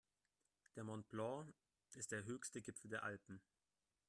[0.75, 1.53] Der Mont Blanc
[1.93, 3.39] ist der höchste Gipfel der Alpen.